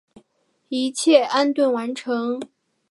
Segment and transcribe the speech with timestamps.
[0.69, 2.41] 一切安顿完成